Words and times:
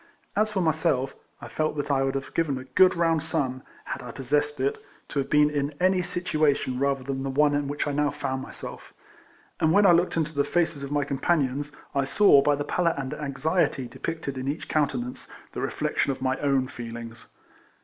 As 0.35 0.51
for 0.51 0.61
myself, 0.61 1.13
I 1.41 1.47
felt 1.47 1.77
that 1.77 1.91
I 1.91 2.01
would 2.01 2.15
have 2.15 2.33
given 2.33 2.57
a 2.57 2.63
good 2.63 2.95
round 2.95 3.21
sum 3.21 3.61
(had 3.85 4.01
I 4.01 4.09
possessed 4.09 4.59
it) 4.59 4.83
to 5.09 5.19
have 5.19 5.29
been 5.29 5.51
in 5.51 5.75
any 5.79 6.01
situation 6.01 6.79
rather 6.79 7.03
than 7.03 7.21
the 7.21 7.29
one 7.29 7.53
in 7.53 7.67
which 7.67 7.85
I 7.85 7.91
now 7.91 8.09
found 8.09 8.41
myself; 8.41 8.95
and 9.59 9.71
when 9.71 9.85
I 9.85 9.91
looked 9.91 10.17
into 10.17 10.33
the 10.33 10.43
faces 10.43 10.81
of 10.81 10.91
my 10.91 11.03
companions, 11.03 11.71
I 11.93 12.05
saw, 12.05 12.41
by 12.41 12.55
the 12.55 12.63
pallor 12.63 12.95
and 12.97 13.13
anxiety 13.13 13.87
depicted 13.87 14.39
in 14.39 14.47
each 14.47 14.67
countenance, 14.67 15.27
the 15.51 15.61
reflection 15.61 16.11
of 16.11 16.19
my 16.19 16.35
own 16.39 16.67
feelings. 16.67 17.27